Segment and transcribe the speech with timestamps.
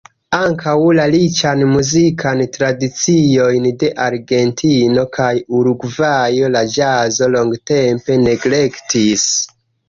[0.35, 9.29] Ankaŭ la riĉan muzikan tradiciojn de Argentino kaj Urugvajo la ĵazo longtempe neglektis.